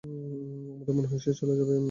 [0.03, 1.75] আমার মনে হয় সে চলে যাবে।